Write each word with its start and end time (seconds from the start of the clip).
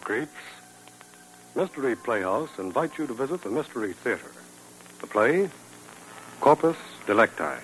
Creeps. 0.00 0.30
Mystery 1.54 1.96
Playhouse 1.96 2.58
invites 2.58 2.98
you 2.98 3.06
to 3.06 3.14
visit 3.14 3.42
the 3.42 3.50
Mystery 3.50 3.92
Theater. 3.92 4.30
The 5.00 5.06
play, 5.06 5.48
Corpus 6.40 6.76
Delicti. 7.06 7.56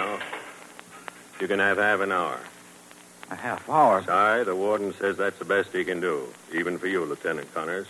Now. 0.00 0.18
You 1.40 1.48
can 1.48 1.58
have 1.58 1.78
half 1.78 2.00
an 2.00 2.12
hour. 2.12 2.38
A 3.30 3.36
half 3.36 3.68
hour? 3.68 4.02
Sorry, 4.04 4.44
the 4.44 4.56
warden 4.56 4.94
says 4.94 5.16
that's 5.16 5.38
the 5.38 5.44
best 5.44 5.72
he 5.72 5.84
can 5.84 6.00
do, 6.00 6.26
even 6.52 6.78
for 6.78 6.86
you, 6.86 7.04
Lieutenant 7.04 7.52
Connors. 7.54 7.86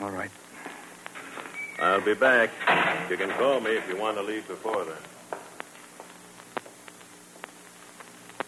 All 0.00 0.10
right. 0.10 0.30
I'll 1.78 2.00
be 2.00 2.14
back. 2.14 2.50
You 3.10 3.16
can 3.16 3.30
call 3.30 3.60
me 3.60 3.72
if 3.72 3.88
you 3.88 3.96
want 3.96 4.16
to 4.16 4.22
leave 4.22 4.46
before 4.46 4.84
then. 4.84 5.40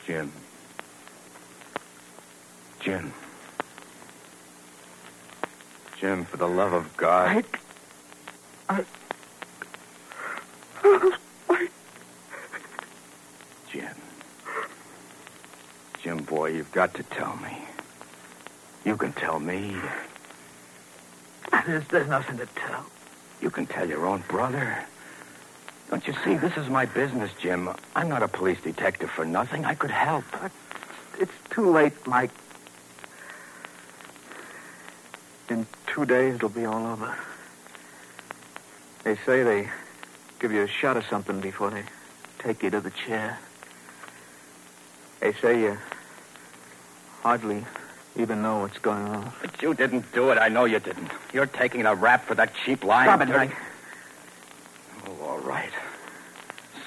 Jim. 0.06 0.32
Jim. 2.80 3.12
Jim, 5.98 6.24
for 6.26 6.36
the 6.36 6.48
love 6.48 6.72
of 6.72 6.96
God. 6.96 7.44
I. 8.68 8.84
Jim. 13.74 13.88
Jim, 16.00 16.18
boy, 16.18 16.50
you've 16.50 16.70
got 16.70 16.94
to 16.94 17.02
tell 17.02 17.36
me. 17.38 17.58
You 18.84 18.96
can 18.96 19.12
tell 19.14 19.40
me. 19.40 19.74
There's, 21.66 21.84
there's 21.88 22.08
nothing 22.08 22.36
to 22.38 22.46
tell. 22.54 22.86
You 23.42 23.50
can 23.50 23.66
tell 23.66 23.88
your 23.88 24.06
own 24.06 24.22
brother. 24.28 24.78
Don't 25.90 26.06
you 26.06 26.14
see, 26.24 26.36
this 26.36 26.56
is 26.56 26.68
my 26.68 26.86
business, 26.86 27.32
Jim. 27.40 27.68
I'm 27.96 28.08
not 28.08 28.22
a 28.22 28.28
police 28.28 28.60
detective 28.62 29.10
for 29.10 29.24
nothing. 29.24 29.64
I 29.64 29.74
could 29.74 29.90
help. 29.90 30.24
But 30.30 30.52
It's 31.18 31.32
too 31.50 31.68
late, 31.68 31.94
Mike. 32.06 32.30
In 35.48 35.66
two 35.88 36.04
days, 36.06 36.36
it'll 36.36 36.48
be 36.48 36.64
all 36.64 36.86
over. 36.86 37.16
They 39.02 39.16
say 39.26 39.42
they 39.42 39.68
give 40.38 40.52
you 40.52 40.62
a 40.62 40.68
shot 40.68 40.96
of 40.96 41.04
something 41.06 41.40
before 41.40 41.70
they 41.70 41.82
take 42.38 42.62
you 42.62 42.70
to 42.70 42.80
the 42.80 42.90
chair. 42.90 43.38
They 45.24 45.32
say 45.32 45.58
you 45.58 45.78
hardly 47.22 47.64
even 48.14 48.42
know 48.42 48.58
what's 48.58 48.76
going 48.76 49.06
on. 49.06 49.32
But 49.40 49.62
you 49.62 49.72
didn't 49.72 50.12
do 50.12 50.28
it. 50.28 50.36
I 50.36 50.50
know 50.50 50.66
you 50.66 50.78
didn't. 50.78 51.10
You're 51.32 51.46
taking 51.46 51.86
a 51.86 51.94
rap 51.94 52.26
for 52.26 52.34
that 52.34 52.52
cheap 52.62 52.84
line. 52.84 53.06
Stop 53.06 53.22
it, 53.22 53.28
Mike. 53.30 53.56
Oh, 55.06 55.24
all 55.24 55.38
right. 55.38 55.72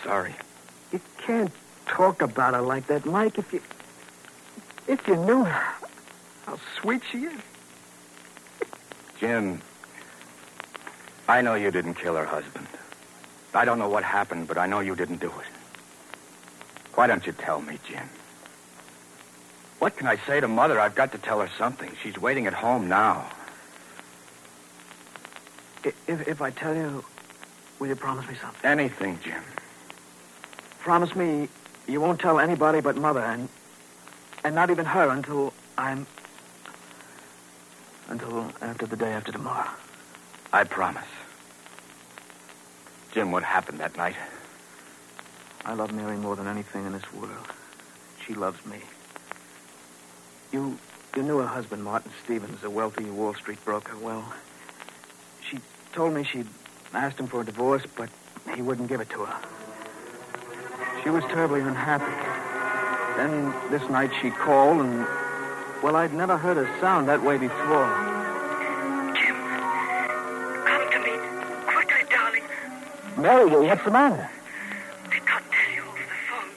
Sorry. 0.03 0.35
You 0.91 1.01
can't 1.17 1.51
talk 1.87 2.21
about 2.21 2.53
her 2.53 2.61
like 2.61 2.85
that, 2.85 3.07
Mike. 3.07 3.39
If 3.39 3.51
you 3.51 3.61
if 4.87 5.07
you 5.07 5.15
knew 5.15 5.43
how 5.43 6.59
sweet 6.79 7.01
she 7.11 7.23
is. 7.23 7.41
Jim, 9.19 9.63
I 11.27 11.41
know 11.41 11.55
you 11.55 11.71
didn't 11.71 11.95
kill 11.95 12.13
her 12.13 12.25
husband. 12.25 12.67
I 13.55 13.65
don't 13.65 13.79
know 13.79 13.89
what 13.89 14.03
happened, 14.03 14.47
but 14.47 14.59
I 14.59 14.67
know 14.67 14.81
you 14.81 14.95
didn't 14.95 15.21
do 15.21 15.29
it. 15.29 15.47
Why 16.93 17.07
don't 17.07 17.25
you 17.25 17.33
tell 17.33 17.63
me, 17.63 17.79
Jim? 17.89 18.07
What 19.79 19.95
can 19.95 20.07
I 20.07 20.17
say 20.25 20.39
to 20.39 20.47
Mother? 20.47 20.79
I've 20.79 20.95
got 20.95 21.11
to 21.11 21.17
tell 21.17 21.39
her 21.39 21.49
something. 21.57 21.91
She's 22.01 22.17
waiting 22.17 22.47
at 22.47 22.53
home 22.53 22.87
now. 22.87 23.29
If 25.83 26.27
if 26.27 26.41
I 26.41 26.51
tell 26.51 26.75
you, 26.75 27.03
will 27.79 27.87
you 27.87 27.95
promise 27.95 28.27
me 28.27 28.35
something? 28.41 28.59
Anything, 28.63 29.19
Jim. 29.23 29.41
Promise 30.79 31.15
me 31.15 31.49
you 31.87 32.01
won't 32.01 32.19
tell 32.19 32.39
anybody 32.39 32.81
but 32.81 32.97
Mother, 32.97 33.21
and 33.21 33.47
and 34.43 34.55
not 34.55 34.69
even 34.71 34.85
her 34.85 35.09
until 35.09 35.53
I'm 35.77 36.07
until 38.09 38.51
after 38.61 38.87
the 38.87 38.95
day 38.95 39.11
after 39.11 39.31
tomorrow. 39.31 39.69
I 40.51 40.63
promise. 40.63 41.03
Jim, 43.13 43.31
what 43.31 43.43
happened 43.43 43.79
that 43.79 43.95
night? 43.95 44.15
I 45.65 45.73
love 45.73 45.91
Mary 45.91 46.17
more 46.17 46.35
than 46.35 46.47
anything 46.47 46.85
in 46.85 46.93
this 46.93 47.13
world. 47.13 47.47
She 48.25 48.33
loves 48.33 48.65
me. 48.65 48.79
You 50.51 50.77
you 51.15 51.23
knew 51.23 51.39
her 51.39 51.47
husband, 51.47 51.83
Martin 51.83 52.11
Stevens, 52.23 52.63
a 52.63 52.69
wealthy 52.69 53.05
Wall 53.05 53.33
Street 53.33 53.63
broker. 53.65 53.97
Well, 53.97 54.23
she 55.49 55.59
told 55.93 56.13
me 56.13 56.23
she'd 56.23 56.47
asked 56.93 57.19
him 57.19 57.27
for 57.27 57.41
a 57.41 57.45
divorce, 57.45 57.83
but 57.95 58.09
he 58.55 58.61
wouldn't 58.61 58.87
give 58.87 59.01
it 59.01 59.09
to 59.09 59.25
her. 59.25 59.49
She 61.03 61.09
was 61.09 61.23
terribly 61.25 61.61
unhappy. 61.61 62.05
Then 63.17 63.53
this 63.71 63.89
night 63.89 64.11
she 64.21 64.29
called, 64.29 64.79
and 64.81 65.07
well, 65.81 65.95
I'd 65.95 66.13
never 66.13 66.37
heard 66.37 66.57
her 66.57 66.69
sound 66.79 67.07
that 67.07 67.23
way 67.23 67.37
before. 67.37 67.87
Jim, 69.15 69.35
come 70.65 70.91
to 70.91 70.99
me. 70.99 71.17
Quickly, 71.65 72.03
darling. 72.09 72.43
Mary, 73.17 73.45
what's 73.45 73.83
the 73.83 73.91
matter? 73.91 74.29
I 75.09 75.19
can't 75.19 75.45
tell 75.51 75.73
you 75.73 75.81
over 75.81 75.97
the 75.97 76.19
phone. 76.29 76.49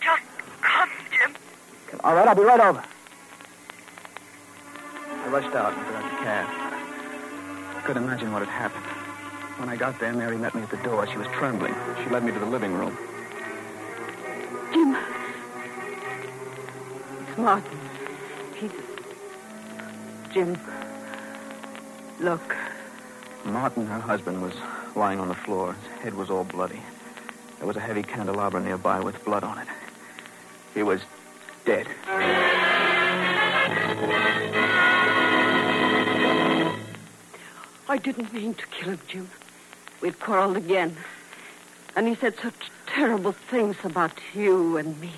Just 0.00 0.22
come, 0.62 0.90
Jim. 1.12 1.34
All 2.02 2.14
right, 2.14 2.26
I'll 2.26 2.34
be 2.34 2.42
right 2.42 2.60
over. 2.60 2.82
I 5.34 5.38
rushed 5.38 5.56
out 5.56 5.76
and 5.76 5.84
got 5.88 6.02
the 6.04 6.24
cab. 6.24 6.46
I 7.76 7.82
couldn't 7.84 8.04
imagine 8.04 8.30
what 8.30 8.46
had 8.46 8.48
happened. 8.48 8.84
When 9.58 9.68
I 9.68 9.74
got 9.74 9.98
there, 9.98 10.12
Mary 10.12 10.36
met 10.36 10.54
me 10.54 10.62
at 10.62 10.70
the 10.70 10.76
door. 10.76 11.08
She 11.10 11.18
was 11.18 11.26
trembling. 11.32 11.74
She 12.04 12.10
led 12.10 12.22
me 12.22 12.30
to 12.30 12.38
the 12.38 12.46
living 12.46 12.72
room. 12.72 12.96
Jim. 14.72 14.96
It's 17.26 17.36
Martin. 17.36 17.78
He's. 18.54 18.70
Jim. 20.32 20.56
Look. 22.20 22.56
Martin, 23.44 23.88
her 23.88 23.98
husband, 23.98 24.40
was 24.40 24.54
lying 24.94 25.18
on 25.18 25.26
the 25.26 25.34
floor. 25.34 25.72
His 25.72 26.02
head 26.02 26.14
was 26.14 26.30
all 26.30 26.44
bloody. 26.44 26.80
There 27.58 27.66
was 27.66 27.76
a 27.76 27.80
heavy 27.80 28.04
candelabra 28.04 28.60
nearby 28.60 29.00
with 29.00 29.24
blood 29.24 29.42
on 29.42 29.58
it. 29.58 29.66
He 30.74 30.84
was 30.84 31.00
dead. 31.64 31.88
I 37.94 37.98
didn't 37.98 38.32
mean 38.32 38.54
to 38.54 38.66
kill 38.66 38.88
him, 38.88 38.98
Jim. 39.06 39.30
We'd 40.00 40.18
quarreled 40.18 40.56
again. 40.56 40.96
And 41.94 42.08
he 42.08 42.16
said 42.16 42.34
such 42.42 42.68
terrible 42.88 43.30
things 43.30 43.76
about 43.84 44.18
you 44.34 44.76
and 44.78 45.00
me. 45.00 45.12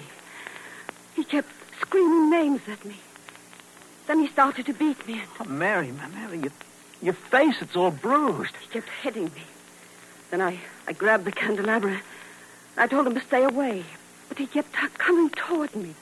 He 1.15 1.25
kept 1.25 1.48
screaming 1.81 2.28
names 2.28 2.60
at 2.70 2.84
me. 2.84 2.97
Then 4.06 4.19
he 4.19 4.28
started 4.28 4.66
to 4.66 4.75
beat 4.75 5.09
me. 5.09 5.22
Oh, 5.41 5.44
Mary, 5.44 5.91
Ma- 5.91 6.09
Mary, 6.09 6.38
your, 6.38 6.53
your 7.00 7.15
face, 7.15 7.62
it's 7.62 7.76
all 7.76 7.92
bruised. 7.92 8.54
He 8.60 8.69
kept 8.69 8.91
hitting 9.03 9.25
me. 9.25 9.47
Then 10.31 10.42
I, 10.42 10.60
I 10.86 10.92
grabbed 10.92 11.25
the 11.25 11.32
candelabra. 11.32 11.98
I 12.77 12.89
told 12.89 13.06
him 13.06 13.15
to 13.15 13.22
stay 13.22 13.45
away. 13.45 13.86
But 14.28 14.36
he 14.36 14.47
kept 14.47 14.74
coming 14.98 15.30
toward 15.30 15.74
me. 15.74 15.95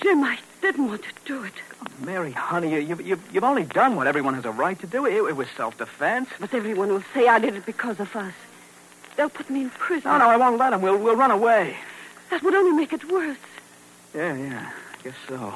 Jim, 0.00 0.24
I 0.24 0.38
didn't 0.62 0.86
want 0.86 1.02
to 1.02 1.08
do 1.26 1.44
it. 1.44 1.52
Oh, 1.82 1.86
Mary, 2.04 2.32
honey, 2.32 2.72
you, 2.72 2.78
you've, 2.80 3.00
you've, 3.06 3.34
you've 3.34 3.44
only 3.44 3.64
done 3.64 3.96
what 3.96 4.06
everyone 4.06 4.34
has 4.34 4.44
a 4.44 4.50
right 4.50 4.78
to 4.80 4.86
do. 4.86 5.04
It, 5.06 5.14
it 5.28 5.36
was 5.36 5.48
self-defense. 5.56 6.28
But 6.38 6.54
everyone 6.54 6.88
will 6.88 7.04
say 7.14 7.28
I 7.28 7.38
did 7.38 7.54
it 7.54 7.66
because 7.66 8.00
of 8.00 8.14
us. 8.16 8.32
They'll 9.16 9.28
put 9.28 9.50
me 9.50 9.62
in 9.62 9.70
prison. 9.70 10.10
No, 10.10 10.18
no, 10.18 10.28
I 10.30 10.36
won't 10.36 10.58
let 10.58 10.70
them. 10.70 10.80
We'll, 10.80 10.96
we'll 10.96 11.16
run 11.16 11.30
away. 11.30 11.76
That 12.30 12.42
would 12.42 12.54
only 12.54 12.72
make 12.76 12.92
it 12.92 13.10
worse. 13.10 13.36
Yeah, 14.14 14.34
yeah, 14.36 14.70
I 14.98 15.02
guess 15.02 15.14
so. 15.28 15.52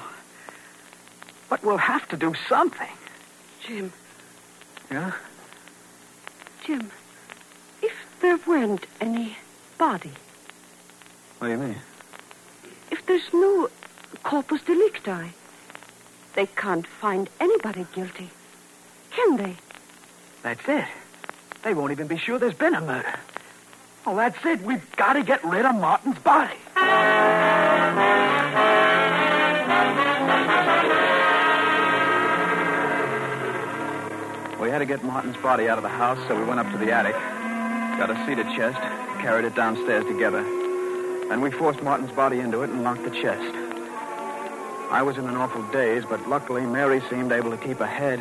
But 1.49 1.62
we'll 1.64 1.76
have 1.79 2.06
to 2.08 2.17
do 2.17 2.35
something. 2.49 2.88
Jim, 3.67 3.93
Yeah? 4.91 5.12
Jim, 6.67 6.91
if 7.82 7.93
there 8.20 8.38
weren't 8.46 8.87
any 9.00 9.37
body, 9.79 10.12
What 11.38 11.46
do 11.49 11.52
you 11.52 11.58
mean? 11.58 11.76
if 12.91 13.05
there's 13.06 13.32
no 13.32 13.69
corpus 14.22 14.62
delicti, 14.62 15.32
they 16.34 16.46
can't 16.46 16.87
find 16.87 17.28
anybody 17.40 17.87
guilty, 17.94 18.31
can 19.11 19.37
they? 19.37 19.56
That's 20.43 20.66
it. 20.69 20.87
They 21.62 21.75
won't 21.75 21.93
even 21.93 22.06
be 22.06 22.19
sure 22.19 22.38
there's 22.38 22.55
been 22.55 22.75
a 22.75 22.81
murder. 22.81 23.14
Well, 24.05 24.16
that's 24.16 24.44
it. 24.44 24.61
We've 24.62 24.84
got 24.96 25.14
to 25.14 25.22
get 25.22 25.43
rid 25.44 25.64
of 25.64 25.75
Martin's 25.76 26.19
body. 26.19 26.56
We 34.60 34.70
had 34.70 34.78
to 34.81 34.87
get 34.87 35.02
Martin's 35.05 35.37
body 35.38 35.69
out 35.69 35.78
of 35.78 35.82
the 35.82 35.88
house, 35.88 36.19
so 36.28 36.38
we 36.38 36.44
went 36.44 36.60
up 36.60 36.70
to 36.72 36.78
the 36.78 36.93
attic, 36.93 37.14
got 37.96 38.10
a 38.10 38.26
cedar 38.26 38.44
chest, 38.56 38.78
carried 39.20 39.46
it 39.46 39.55
downstairs 39.55 40.05
together. 40.05 40.44
And 41.31 41.40
we 41.40 41.50
forced 41.50 41.82
Martin's 41.82 42.12
body 42.12 42.40
into 42.40 42.62
it 42.62 42.70
and 42.70 42.82
locked 42.82 43.05
the 43.05 43.10
chest. 43.10 43.54
I 44.94 45.02
was 45.02 45.19
in 45.19 45.26
an 45.26 45.35
awful 45.35 45.64
daze, 45.73 46.05
but 46.08 46.29
luckily 46.29 46.62
Mary 46.62 47.02
seemed 47.11 47.32
able 47.32 47.50
to 47.50 47.56
keep 47.56 47.81
ahead. 47.81 48.20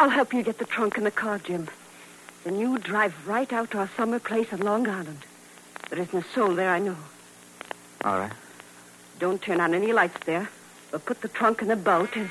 I'll 0.00 0.10
help 0.10 0.34
you 0.34 0.42
get 0.42 0.58
the 0.58 0.64
trunk 0.64 0.98
in 0.98 1.04
the 1.04 1.12
car, 1.12 1.38
Jim. 1.38 1.68
Then 2.42 2.58
you 2.58 2.76
drive 2.78 3.14
right 3.24 3.52
out 3.52 3.70
to 3.70 3.78
our 3.78 3.90
summer 3.96 4.18
place 4.18 4.52
on 4.52 4.58
Long 4.62 4.88
Island. 4.88 5.24
There 5.90 6.00
isn't 6.00 6.24
a 6.24 6.26
soul 6.34 6.56
there, 6.56 6.70
I 6.70 6.80
know. 6.80 6.96
All 8.04 8.18
right. 8.18 8.32
Don't 9.20 9.40
turn 9.40 9.60
on 9.60 9.74
any 9.74 9.92
lights 9.92 10.18
there. 10.26 10.48
We'll 10.90 10.98
put 10.98 11.20
the 11.20 11.28
trunk 11.28 11.62
in 11.62 11.68
the 11.68 11.76
boat 11.76 12.16
and. 12.16 12.28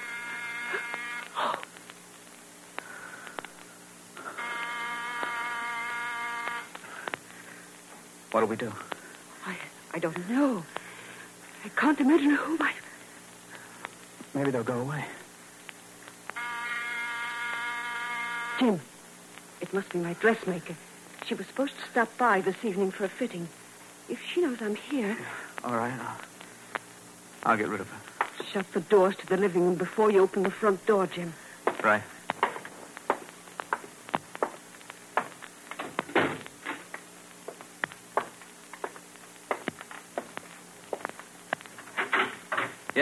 What'll 8.31 8.50
we 8.50 8.57
do? 8.57 8.74
I, 9.45 9.56
I 9.94 10.00
don't 10.00 10.30
know. 10.30 10.66
I 11.63 11.69
can't 11.69 12.00
imagine 12.00 12.31
who 12.31 12.57
might. 12.57 12.74
Maybe 14.33 14.51
they'll 14.51 14.63
go 14.63 14.80
away. 14.80 15.06
Jim, 18.60 18.80
it 19.62 19.74
must 19.74 19.89
be 19.89 20.00
my 20.00 20.13
dressmaker. 20.13 20.75
She 21.25 21.36
was 21.36 21.48
supposed 21.48 21.74
to 21.77 21.89
stop 21.92 22.15
by 22.18 22.42
this 22.42 22.56
evening 22.63 22.92
for 22.92 23.06
a 23.06 23.10
fitting. 23.10 23.48
If 24.10 24.19
she 24.21 24.42
knows 24.42 24.62
I'm 24.62 24.75
here, 24.75 25.18
All 25.63 25.75
right. 25.75 25.94
I'll, 25.94 26.18
I'll 27.51 27.57
get 27.57 27.69
rid 27.69 27.80
of 27.81 27.88
her. 27.89 28.00
shut 28.51 28.71
the 28.74 28.81
doors 28.81 29.16
to 29.18 29.27
the 29.27 29.38
living 29.38 29.63
room 29.63 29.75
before 29.75 30.12
you 30.12 30.19
open 30.19 30.44
the 30.44 30.51
front 30.51 30.86
door, 30.86 31.07
Jim. 31.07 31.33
Right. 31.83 32.04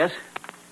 Yes? 0.02 0.12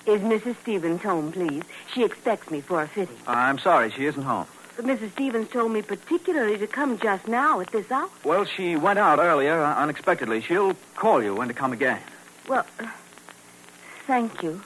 Is 0.07 0.21
Mrs. 0.23 0.57
Stevens 0.63 1.03
home, 1.03 1.31
please? 1.31 1.63
She 1.95 2.03
expects 2.03 2.51
me 2.51 2.61
for 2.61 2.83
a 2.83 2.89
fitting. 2.89 3.15
I'm 3.29 3.61
sorry, 3.61 3.93
she 3.93 4.07
isn't 4.07 4.25
home. 4.25 4.47
But 4.75 4.87
Mrs. 4.87 5.13
Stevens 5.13 5.49
told 5.51 5.71
me 5.71 5.83
particularly 5.83 6.59
to 6.59 6.67
come 6.67 6.99
just 6.99 7.29
now 7.29 7.61
at 7.61 7.71
this 7.71 7.89
hour. 7.93 8.09
Well, 8.25 8.45
she 8.45 8.75
went 8.75 8.99
out 8.99 9.21
earlier 9.21 9.63
uh, 9.63 9.77
unexpectedly. 9.77 10.41
She'll 10.41 10.75
call 10.97 11.23
you 11.23 11.37
when 11.37 11.47
to 11.47 11.55
come 11.55 11.73
again. 11.73 12.01
Well, 12.49 12.67
uh, 12.81 12.89
thank 14.09 14.43
you. 14.43 14.63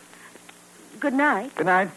Good 0.99 1.13
night. 1.13 1.55
Good 1.57 1.67
night. 1.67 1.91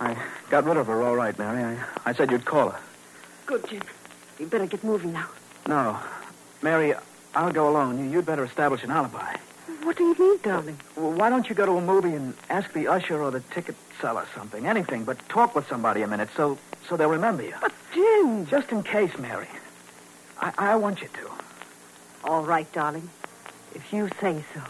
I 0.00 0.16
got 0.50 0.64
rid 0.64 0.78
of 0.78 0.88
her 0.88 1.00
all 1.00 1.14
right, 1.14 1.38
Mary. 1.38 1.62
I, 1.62 2.10
I 2.10 2.12
said 2.12 2.32
you'd 2.32 2.44
call 2.44 2.70
her. 2.70 2.80
Good, 3.46 3.68
Jim. 3.68 3.82
You 4.38 4.46
better 4.46 4.66
get 4.66 4.82
moving 4.84 5.12
now. 5.12 5.28
No. 5.68 5.98
Mary, 6.62 6.94
I'll 7.34 7.52
go 7.52 7.68
alone. 7.68 7.98
You- 7.98 8.10
You'd 8.10 8.26
better 8.26 8.44
establish 8.44 8.82
an 8.84 8.90
alibi. 8.90 9.36
What 9.82 9.96
do 9.96 10.04
you 10.04 10.14
mean, 10.18 10.38
darling? 10.42 10.78
Well, 10.96 11.12
why 11.12 11.28
don't 11.30 11.48
you 11.48 11.54
go 11.54 11.66
to 11.66 11.72
a 11.72 11.80
movie 11.80 12.14
and 12.14 12.34
ask 12.48 12.72
the 12.72 12.88
usher 12.88 13.20
or 13.20 13.30
the 13.30 13.40
ticket 13.40 13.74
seller 14.00 14.26
something? 14.34 14.66
Anything, 14.66 15.04
but 15.04 15.18
talk 15.28 15.54
with 15.54 15.68
somebody 15.68 16.02
a 16.02 16.06
minute 16.06 16.30
so 16.36 16.58
so 16.88 16.96
they'll 16.96 17.08
remember 17.10 17.42
you. 17.42 17.54
But, 17.60 17.72
Jim. 17.92 18.46
Just 18.46 18.70
in 18.72 18.82
case, 18.82 19.16
Mary. 19.18 19.48
I, 20.40 20.52
I 20.58 20.76
want 20.76 21.02
you 21.02 21.08
to. 21.08 21.30
All 22.24 22.44
right, 22.44 22.70
darling. 22.72 23.08
If 23.74 23.92
you 23.92 24.08
say 24.20 24.42
so. 24.54 24.60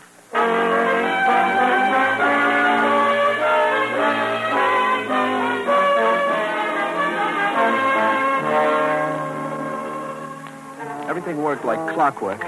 Everything 11.14 11.44
worked 11.44 11.64
like 11.64 11.78
clockwork. 11.94 12.44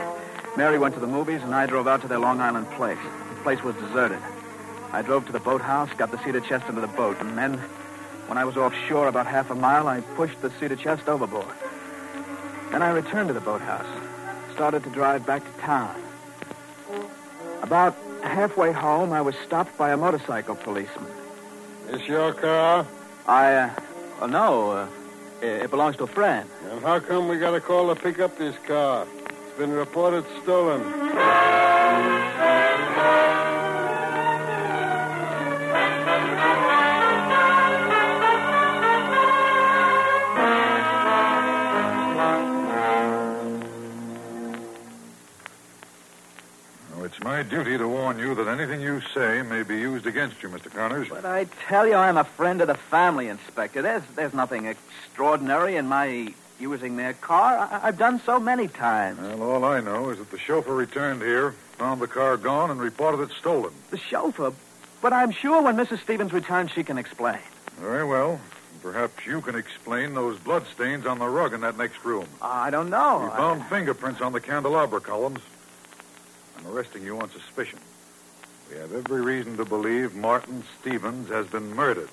Mary 0.56 0.76
went 0.76 0.92
to 0.94 1.00
the 1.00 1.06
movies, 1.06 1.40
and 1.40 1.54
I 1.54 1.66
drove 1.66 1.86
out 1.86 2.00
to 2.00 2.08
their 2.08 2.18
Long 2.18 2.40
Island 2.40 2.68
place. 2.72 2.98
The 3.28 3.40
place 3.42 3.62
was 3.62 3.76
deserted. 3.76 4.18
I 4.90 5.02
drove 5.02 5.24
to 5.26 5.32
the 5.32 5.38
boathouse, 5.38 5.88
got 5.96 6.10
the 6.10 6.18
cedar 6.24 6.40
chest 6.40 6.68
into 6.68 6.80
the 6.80 6.88
boat, 6.88 7.16
and 7.20 7.38
then, 7.38 7.58
when 8.26 8.38
I 8.38 8.44
was 8.44 8.56
offshore 8.56 9.06
about 9.06 9.28
half 9.28 9.52
a 9.52 9.54
mile, 9.54 9.86
I 9.86 10.00
pushed 10.16 10.42
the 10.42 10.50
cedar 10.58 10.74
chest 10.74 11.08
overboard. 11.08 11.46
Then 12.72 12.82
I 12.82 12.90
returned 12.90 13.28
to 13.28 13.34
the 13.34 13.40
boathouse, 13.40 13.86
started 14.52 14.82
to 14.82 14.90
drive 14.90 15.24
back 15.24 15.44
to 15.44 15.60
town. 15.60 15.94
About 17.62 17.96
halfway 18.24 18.72
home, 18.72 19.12
I 19.12 19.20
was 19.20 19.36
stopped 19.46 19.78
by 19.78 19.92
a 19.92 19.96
motorcycle 19.96 20.56
policeman. 20.56 21.12
This 21.86 22.02
your 22.08 22.32
car? 22.32 22.84
I, 23.28 23.54
uh, 23.54 23.70
well, 24.18 24.28
no, 24.28 24.70
uh, 24.72 24.88
it 25.42 25.62
it 25.62 25.70
belongs 25.70 25.96
to 25.96 26.04
a 26.04 26.06
friend. 26.06 26.48
And 26.70 26.80
how 26.82 27.00
come 27.00 27.28
we 27.28 27.38
got 27.38 27.54
a 27.54 27.60
call 27.60 27.94
to 27.94 28.00
pick 28.00 28.18
up 28.18 28.36
this 28.38 28.56
car? 28.66 29.06
It's 29.48 29.58
been 29.58 29.72
reported 29.72 30.24
stolen. 30.42 30.82
To 47.78 47.88
warn 47.88 48.18
you 48.18 48.34
that 48.34 48.48
anything 48.48 48.80
you 48.80 49.00
say 49.14 49.42
may 49.42 49.62
be 49.62 49.76
used 49.76 50.06
against 50.06 50.42
you, 50.42 50.48
Mr. 50.48 50.70
Connors. 50.70 51.08
But 51.08 51.24
I 51.24 51.46
tell 51.66 51.86
you, 51.86 51.94
I'm 51.94 52.16
a 52.16 52.24
friend 52.24 52.60
of 52.60 52.68
the 52.68 52.74
family, 52.74 53.28
Inspector. 53.28 53.80
There's, 53.80 54.02
there's 54.14 54.34
nothing 54.34 54.66
extraordinary 54.66 55.76
in 55.76 55.86
my 55.86 56.32
using 56.58 56.96
their 56.96 57.12
car. 57.14 57.58
I, 57.58 57.88
I've 57.88 57.98
done 57.98 58.20
so 58.20 58.40
many 58.40 58.68
times. 58.68 59.20
Well, 59.20 59.42
all 59.42 59.64
I 59.64 59.80
know 59.80 60.10
is 60.10 60.18
that 60.18 60.30
the 60.30 60.38
chauffeur 60.38 60.74
returned 60.74 61.22
here, 61.22 61.52
found 61.78 62.00
the 62.00 62.06
car 62.06 62.36
gone, 62.36 62.70
and 62.70 62.80
reported 62.80 63.20
it 63.20 63.30
stolen. 63.38 63.72
The 63.90 63.98
chauffeur. 63.98 64.52
But 65.02 65.12
I'm 65.12 65.30
sure 65.30 65.62
when 65.62 65.76
Mrs. 65.76 66.02
Stevens 66.02 66.32
returns, 66.32 66.70
she 66.72 66.82
can 66.82 66.98
explain. 66.98 67.38
Very 67.78 68.04
well. 68.04 68.40
Perhaps 68.82 69.26
you 69.26 69.40
can 69.40 69.56
explain 69.56 70.14
those 70.14 70.38
bloodstains 70.38 71.06
on 71.06 71.18
the 71.18 71.26
rug 71.26 71.52
in 71.52 71.60
that 71.62 71.76
next 71.76 72.04
room. 72.04 72.26
I 72.40 72.70
don't 72.70 72.88
know. 72.88 73.22
We 73.24 73.30
found 73.30 73.64
fingerprints 73.66 74.20
on 74.20 74.32
the 74.32 74.40
candelabra 74.40 75.00
columns. 75.00 75.40
I'm 76.58 76.66
arresting 76.66 77.04
you 77.04 77.18
on 77.20 77.30
suspicion. 77.30 77.78
We 78.70 78.76
have 78.78 78.92
every 78.92 79.22
reason 79.22 79.56
to 79.58 79.64
believe 79.64 80.14
Martin 80.14 80.64
Stevens 80.80 81.28
has 81.28 81.46
been 81.46 81.74
murdered. 81.74 82.08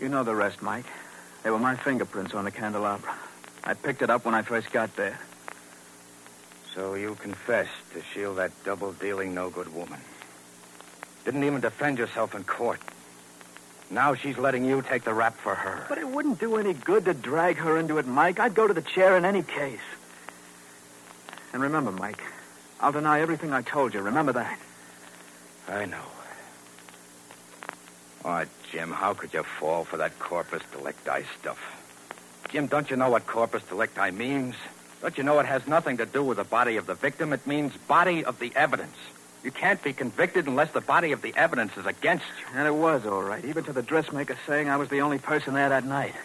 You 0.00 0.08
know 0.08 0.24
the 0.24 0.34
rest, 0.34 0.62
Mike. 0.62 0.86
They 1.42 1.50
were 1.50 1.58
my 1.58 1.76
fingerprints 1.76 2.34
on 2.34 2.44
the 2.44 2.50
candelabra. 2.50 3.14
I 3.64 3.74
picked 3.74 4.02
it 4.02 4.10
up 4.10 4.24
when 4.24 4.34
I 4.34 4.42
first 4.42 4.70
got 4.70 4.94
there. 4.96 5.18
So 6.74 6.94
you 6.94 7.14
confessed 7.16 7.70
to 7.92 8.02
shield 8.14 8.36
that 8.38 8.52
double 8.64 8.92
dealing, 8.92 9.34
no 9.34 9.50
good 9.50 9.74
woman. 9.74 10.00
Didn't 11.26 11.42
even 11.42 11.60
defend 11.60 11.98
yourself 11.98 12.36
in 12.36 12.44
court. 12.44 12.80
Now 13.90 14.14
she's 14.14 14.38
letting 14.38 14.64
you 14.64 14.80
take 14.80 15.02
the 15.02 15.12
rap 15.12 15.36
for 15.36 15.56
her. 15.56 15.84
But 15.88 15.98
it 15.98 16.06
wouldn't 16.06 16.38
do 16.38 16.54
any 16.56 16.72
good 16.72 17.04
to 17.06 17.14
drag 17.14 17.56
her 17.56 17.76
into 17.76 17.98
it, 17.98 18.06
Mike. 18.06 18.38
I'd 18.38 18.54
go 18.54 18.68
to 18.68 18.72
the 18.72 18.80
chair 18.80 19.16
in 19.16 19.24
any 19.24 19.42
case. 19.42 19.80
And 21.52 21.60
remember, 21.60 21.90
Mike, 21.90 22.22
I'll 22.80 22.92
deny 22.92 23.20
everything 23.20 23.52
I 23.52 23.62
told 23.62 23.92
you. 23.92 24.02
Remember 24.02 24.34
that. 24.34 24.56
I 25.68 25.84
know. 25.86 26.04
Oh, 28.24 28.44
Jim, 28.70 28.92
how 28.92 29.12
could 29.12 29.34
you 29.34 29.42
fall 29.42 29.84
for 29.84 29.96
that 29.96 30.16
corpus 30.20 30.62
delicti 30.70 31.24
stuff? 31.40 31.58
Jim, 32.50 32.68
don't 32.68 32.88
you 32.88 32.96
know 32.96 33.10
what 33.10 33.26
corpus 33.26 33.64
delicti 33.64 34.12
means? 34.12 34.54
Don't 35.02 35.18
you 35.18 35.24
know 35.24 35.40
it 35.40 35.46
has 35.46 35.66
nothing 35.66 35.96
to 35.96 36.06
do 36.06 36.22
with 36.22 36.36
the 36.36 36.44
body 36.44 36.76
of 36.76 36.86
the 36.86 36.94
victim? 36.94 37.32
It 37.32 37.48
means 37.48 37.76
body 37.88 38.24
of 38.24 38.38
the 38.38 38.52
evidence. 38.54 38.96
You 39.46 39.52
can't 39.52 39.80
be 39.80 39.92
convicted 39.92 40.48
unless 40.48 40.72
the 40.72 40.80
body 40.80 41.12
of 41.12 41.22
the 41.22 41.32
evidence 41.36 41.76
is 41.76 41.86
against 41.86 42.24
you. 42.40 42.58
And 42.58 42.66
it 42.66 42.74
was 42.74 43.06
all 43.06 43.22
right, 43.22 43.44
even 43.44 43.62
to 43.62 43.72
the 43.72 43.80
dressmaker 43.80 44.36
saying 44.44 44.68
I 44.68 44.76
was 44.76 44.88
the 44.88 45.02
only 45.02 45.18
person 45.18 45.54
there 45.54 45.68
that 45.68 45.84
night. 45.84 46.16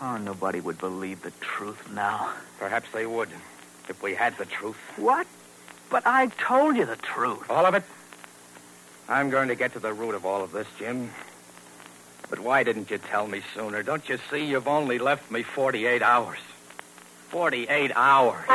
Oh, 0.00 0.16
nobody 0.16 0.62
would 0.62 0.78
believe 0.78 1.20
the 1.20 1.32
truth 1.42 1.92
now. 1.92 2.32
Perhaps 2.58 2.88
they 2.94 3.04
would, 3.04 3.28
if 3.90 4.02
we 4.02 4.14
had 4.14 4.38
the 4.38 4.46
truth. 4.46 4.78
What? 4.96 5.26
But 5.90 6.06
I 6.06 6.28
told 6.28 6.76
you 6.76 6.86
the 6.86 6.96
truth. 6.96 7.50
All 7.50 7.66
of 7.66 7.74
it? 7.74 7.84
I'm 9.06 9.28
going 9.28 9.48
to 9.48 9.54
get 9.54 9.74
to 9.74 9.78
the 9.78 9.92
root 9.92 10.14
of 10.14 10.24
all 10.24 10.42
of 10.42 10.52
this, 10.52 10.68
Jim. 10.78 11.10
But 12.30 12.38
why 12.38 12.62
didn't 12.62 12.90
you 12.90 12.96
tell 12.96 13.26
me 13.26 13.42
sooner? 13.54 13.82
Don't 13.82 14.08
you 14.08 14.18
see 14.30 14.46
you've 14.46 14.68
only 14.68 14.98
left 14.98 15.30
me 15.30 15.42
48 15.42 16.00
hours? 16.00 16.38
48 17.28 17.92
hours. 17.94 18.46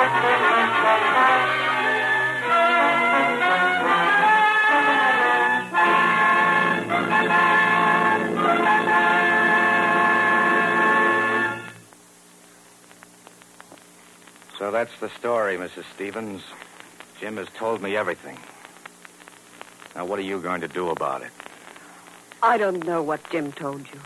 That's 14.72 14.98
the 15.00 15.10
story, 15.10 15.58
Mrs. 15.58 15.84
Stevens. 15.94 16.42
Jim 17.20 17.38
has 17.38 17.48
told 17.58 17.82
me 17.82 17.96
everything. 17.96 18.38
Now, 19.96 20.06
what 20.06 20.20
are 20.20 20.24
you 20.24 20.40
going 20.40 20.62
to 20.62 20.68
do 20.68 20.90
about 20.90 21.22
it? 21.22 21.32
I 22.42 22.58
don't 22.58 22.86
know 22.86 23.02
what 23.02 23.30
Jim 23.30 23.52
told 23.52 23.82
you. 23.82 24.00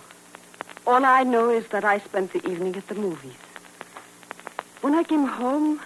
All 0.87 1.05
I 1.05 1.23
know 1.23 1.49
is 1.49 1.67
that 1.67 1.83
I 1.83 1.99
spent 1.99 2.33
the 2.33 2.47
evening 2.49 2.75
at 2.75 2.87
the 2.87 2.95
movies. 2.95 3.35
When 4.81 4.95
I 4.95 5.03
came 5.03 5.25
home, 5.25 5.79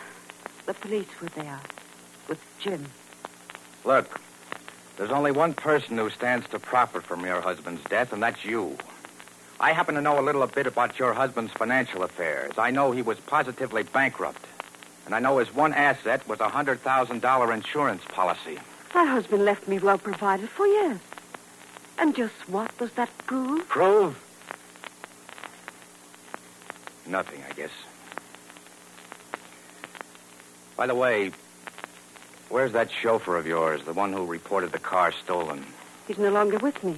the 0.65 0.73
police 0.73 1.07
were 1.21 1.29
there 1.29 1.59
with 2.27 2.39
Jim. 2.59 2.85
Look, 3.83 4.19
there's 4.97 5.11
only 5.11 5.31
one 5.31 5.53
person 5.53 5.97
who 5.97 6.09
stands 6.09 6.47
to 6.49 6.59
profit 6.59 7.03
from 7.03 7.25
your 7.25 7.41
husband's 7.41 7.83
death, 7.89 8.13
and 8.13 8.21
that's 8.21 8.45
you. 8.45 8.77
I 9.59 9.71
happen 9.71 9.95
to 9.95 10.01
know 10.01 10.19
a 10.19 10.21
little 10.21 10.45
bit 10.47 10.67
about 10.67 10.99
your 10.99 11.13
husband's 11.13 11.53
financial 11.53 12.03
affairs. 12.03 12.53
I 12.57 12.71
know 12.71 12.91
he 12.91 13.01
was 13.01 13.19
positively 13.19 13.83
bankrupt. 13.83 14.45
And 15.05 15.13
I 15.13 15.19
know 15.19 15.37
his 15.37 15.53
one 15.53 15.73
asset 15.73 16.27
was 16.27 16.39
a 16.39 16.49
$100,000 16.49 17.53
insurance 17.53 18.03
policy. 18.07 18.57
My 18.95 19.05
husband 19.05 19.43
left 19.43 19.67
me 19.67 19.79
well 19.79 19.97
provided 19.97 20.49
for 20.49 20.65
years. 20.65 20.99
And 21.97 22.15
just 22.15 22.33
what 22.47 22.75
does 22.77 22.91
that 22.93 23.09
prove? 23.25 23.67
Prove? 23.67 24.17
Nothing, 27.05 27.43
I 27.49 27.53
guess. 27.53 27.69
By 30.77 30.87
the 30.87 30.95
way, 30.95 31.31
where's 32.49 32.71
that 32.73 32.89
chauffeur 32.91 33.35
of 33.37 33.45
yours, 33.45 33.83
the 33.83 33.93
one 33.93 34.13
who 34.13 34.25
reported 34.25 34.71
the 34.71 34.79
car 34.79 35.11
stolen? 35.11 35.65
He's 36.07 36.17
no 36.17 36.29
longer 36.31 36.57
with 36.57 36.83
me. 36.83 36.97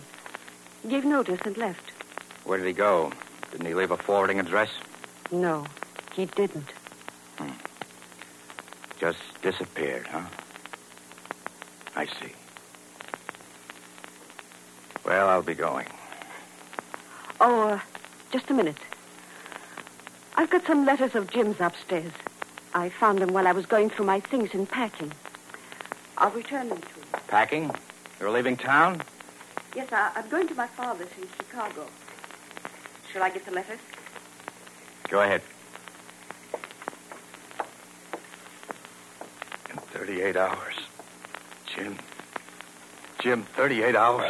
He 0.84 0.90
gave 0.90 1.06
notice 1.06 1.40
and 1.46 1.58
left. 1.58 1.92
Where 2.44 2.58
did 2.58 2.68
he 2.68 2.74
go? 2.74 3.12
Didn't 3.52 3.66
he 3.66 3.74
leave 3.74 3.92
a 3.92 3.98
forwarding 3.98 4.40
address? 4.40 4.70
No, 5.32 5.66
he 6.14 6.26
didn't. 6.26 6.70
Hmm. 7.38 7.50
Just 9.06 9.20
disappeared, 9.44 10.08
huh? 10.08 10.24
I 11.96 12.08
see. 12.08 12.34
Well, 15.06 15.30
I'll 15.30 15.44
be 15.44 15.54
going. 15.54 15.86
Oh, 17.40 17.70
uh, 17.70 17.80
just 18.32 18.50
a 18.50 18.56
minute. 18.56 18.80
I've 20.38 20.50
got 20.50 20.66
some 20.66 20.88
letters 20.88 21.14
of 21.14 21.30
Jim's 21.30 21.60
upstairs. 21.60 22.14
I 22.74 22.90
found 22.90 23.20
them 23.20 23.32
while 23.32 23.48
I 23.48 23.52
was 23.52 23.68
going 23.68 23.92
through 23.92 24.08
my 24.08 24.22
things 24.22 24.50
and 24.56 24.68
packing. 24.68 25.12
I'll 26.18 26.32
return 26.32 26.70
them 26.70 26.82
to 26.82 26.88
you. 26.88 27.06
Packing? 27.28 27.70
You're 28.20 28.32
leaving 28.32 28.58
town? 28.58 29.04
Yes, 29.76 29.90
I, 29.92 30.14
I'm 30.16 30.28
going 30.30 30.48
to 30.48 30.56
my 30.56 30.66
father's 30.66 31.10
in 31.22 31.28
Chicago. 31.38 31.86
Shall 33.14 33.22
I 33.22 33.30
get 33.30 33.46
the 33.46 33.52
letters? 33.52 33.80
Go 35.10 35.22
ahead. 35.22 35.44
In 39.70 39.82
38 40.06 40.38
hours. 40.38 40.76
Jim. 41.66 41.98
Jim, 43.24 43.42
38 43.58 43.96
hours. 43.96 44.30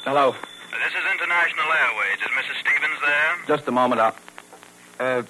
Hello. 0.00 0.32
This 0.32 0.94
is 0.96 1.04
International 1.12 1.68
Airways. 1.68 2.16
Is 2.24 2.32
Mrs. 2.32 2.56
Stevens 2.64 3.00
there? 3.04 3.56
Just 3.56 3.68
a 3.68 3.70
moment. 3.70 4.00
I'll... 4.00 4.16
Uh, 4.98 5.22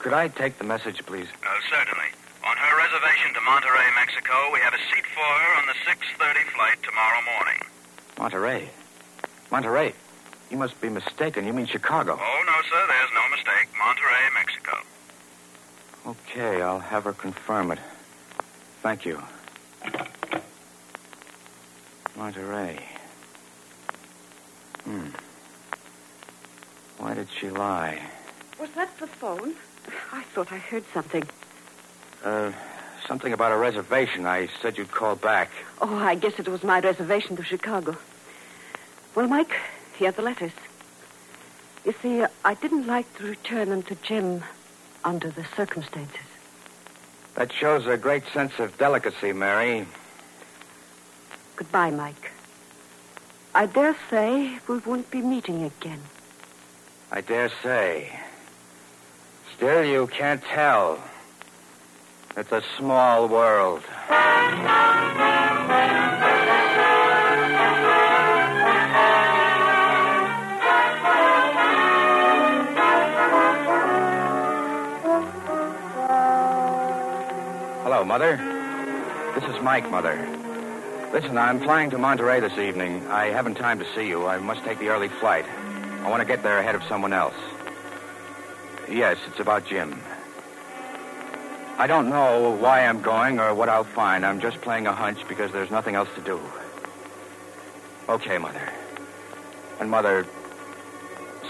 could 0.00 0.12
I 0.12 0.26
take 0.26 0.58
the 0.58 0.64
message, 0.64 1.06
please? 1.06 1.28
Oh, 1.46 1.60
certainly. 1.70 2.10
On 2.42 2.56
her 2.56 2.76
reservation 2.76 3.32
to 3.34 3.40
Monterrey, 3.46 3.86
Mexico, 3.94 4.34
we 4.52 4.58
have 4.58 4.74
a 4.74 4.82
seat 4.90 5.06
for 5.14 5.22
her 5.22 5.58
on 5.62 5.66
the 5.66 5.78
6.30 5.86 6.50
flight 6.50 6.82
tomorrow 6.82 7.22
morning. 7.38 7.62
Monterrey. 8.16 8.68
Monterrey. 9.52 9.94
You 10.50 10.56
must 10.56 10.80
be 10.80 10.88
mistaken. 10.88 11.46
You 11.46 11.52
mean 11.52 11.66
Chicago. 11.66 12.18
Oh, 12.20 12.42
no, 12.44 12.56
sir. 12.68 12.84
There's 12.88 13.14
no 13.14 13.24
mistake. 13.30 13.68
Okay, 16.12 16.60
I'll 16.60 16.78
have 16.78 17.04
her 17.04 17.14
confirm 17.14 17.70
it. 17.70 17.78
Thank 18.82 19.06
you. 19.06 19.22
Monterrey. 22.18 22.78
Hmm. 24.84 25.06
Why 26.98 27.14
did 27.14 27.28
she 27.30 27.48
lie? 27.48 27.98
Was 28.60 28.68
that 28.72 28.90
the 28.98 29.06
phone? 29.06 29.54
I 30.12 30.22
thought 30.34 30.52
I 30.52 30.58
heard 30.58 30.84
something. 30.92 31.26
Uh, 32.22 32.52
something 33.06 33.32
about 33.32 33.52
a 33.52 33.56
reservation. 33.56 34.26
I 34.26 34.48
said 34.60 34.76
you'd 34.76 34.90
call 34.90 35.16
back. 35.16 35.50
Oh, 35.80 35.96
I 35.96 36.14
guess 36.14 36.38
it 36.38 36.46
was 36.46 36.62
my 36.62 36.80
reservation 36.80 37.36
to 37.36 37.42
Chicago. 37.42 37.96
Well, 39.14 39.28
Mike, 39.28 39.54
here 39.96 40.10
are 40.10 40.12
the 40.12 40.22
letters. 40.22 40.52
You 41.86 41.94
see, 42.02 42.22
I 42.44 42.54
didn't 42.54 42.86
like 42.86 43.12
to 43.16 43.24
return 43.24 43.70
them 43.70 43.82
to 43.84 43.94
Jim 43.94 44.44
under 45.04 45.30
the 45.30 45.44
circumstances. 45.56 46.26
That 47.34 47.52
shows 47.52 47.86
a 47.86 47.96
great 47.96 48.24
sense 48.32 48.58
of 48.58 48.76
delicacy, 48.78 49.32
Mary. 49.32 49.86
Goodbye, 51.56 51.90
Mike. 51.90 52.30
I 53.54 53.66
dare 53.66 53.96
say 54.10 54.58
we 54.68 54.78
won't 54.78 55.10
be 55.10 55.20
meeting 55.20 55.64
again. 55.64 56.00
I 57.10 57.20
dare 57.20 57.50
say. 57.62 58.18
Still, 59.56 59.84
you 59.84 60.06
can't 60.06 60.42
tell. 60.42 60.98
It's 62.36 62.52
a 62.52 62.62
small 62.78 63.28
world. 63.28 63.82
Mother. 78.04 78.36
This 79.34 79.44
is 79.44 79.62
Mike, 79.62 79.90
Mother. 79.90 80.16
Listen, 81.12 81.36
I'm 81.38 81.60
flying 81.60 81.90
to 81.90 81.98
Monterrey 81.98 82.40
this 82.40 82.58
evening. 82.58 83.06
I 83.08 83.26
haven't 83.26 83.54
time 83.56 83.78
to 83.78 83.94
see 83.94 84.08
you. 84.08 84.26
I 84.26 84.38
must 84.38 84.64
take 84.64 84.78
the 84.78 84.88
early 84.88 85.08
flight. 85.08 85.44
I 86.02 86.10
want 86.10 86.20
to 86.20 86.26
get 86.26 86.42
there 86.42 86.58
ahead 86.58 86.74
of 86.74 86.82
someone 86.84 87.12
else. 87.12 87.34
Yes, 88.88 89.18
it's 89.28 89.40
about 89.40 89.66
Jim. 89.66 90.00
I 91.78 91.86
don't 91.86 92.08
know 92.08 92.56
why 92.60 92.86
I'm 92.86 93.02
going 93.02 93.38
or 93.40 93.54
what 93.54 93.68
I'll 93.68 93.84
find. 93.84 94.24
I'm 94.24 94.40
just 94.40 94.60
playing 94.60 94.86
a 94.86 94.92
hunch 94.92 95.18
because 95.28 95.52
there's 95.52 95.70
nothing 95.70 95.94
else 95.94 96.08
to 96.16 96.20
do. 96.20 96.40
Okay, 98.08 98.38
Mother. 98.38 98.72
And, 99.80 99.90
Mother, 99.90 100.26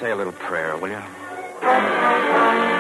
say 0.01 0.11
a 0.11 0.17
little 0.17 0.33
prayer, 0.33 0.77
will 0.77 0.91
you? 0.91 2.72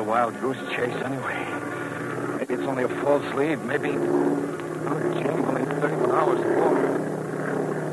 Maybe 0.00 0.06
this 0.08 0.08
is 0.08 0.08
a 0.08 0.10
wild 0.10 0.40
goose 0.40 0.56
chase 0.74 1.02
anyway. 1.04 2.38
Maybe 2.38 2.54
it's 2.54 2.62
only 2.62 2.84
a 2.84 2.88
false 2.88 3.34
lead. 3.34 3.62
Maybe. 3.66 3.90
Oh, 3.90 5.20
Jim, 5.20 5.44
only 5.44 5.64
31 5.64 6.10
hours 6.10 6.40
more. 6.40 7.90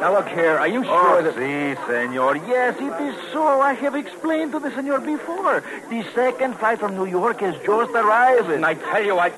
Now, 0.00 0.14
look 0.14 0.28
here. 0.28 0.56
Are 0.56 0.66
you 0.68 0.82
sure 0.82 1.18
Oh, 1.18 1.22
that. 1.22 1.34
si, 1.34 1.76
senor. 1.86 2.36
Yes, 2.48 2.74
it 2.80 3.02
is 3.02 3.14
so. 3.32 3.60
I 3.60 3.74
have 3.74 3.94
explained 3.94 4.52
to 4.52 4.58
the 4.58 4.70
senor 4.70 4.98
before. 4.98 5.62
The 5.90 6.02
second 6.14 6.54
flight 6.58 6.78
from 6.80 6.96
New 6.96 7.04
York 7.04 7.40
has 7.40 7.54
just 7.66 7.90
arrived. 7.92 8.48
And 8.50 8.64
I 8.64 8.74
tell 8.74 9.04
you, 9.04 9.18
I. 9.18 9.30